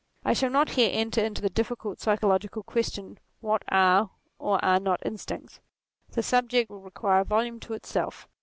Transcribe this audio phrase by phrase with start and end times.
[0.25, 4.99] I shall not here enter into the difficult psychological question, what are, or are not
[5.05, 5.59] instincts:
[6.09, 8.27] the subject would require a volume to itself.